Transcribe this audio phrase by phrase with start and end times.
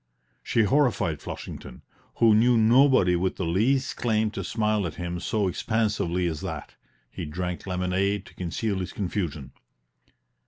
[0.41, 1.83] She horrified Flushington,
[2.15, 6.73] who knew nobody with the least claim to smile at him so expansively as that;
[7.11, 9.51] he drank lemonade to conceal his confusion.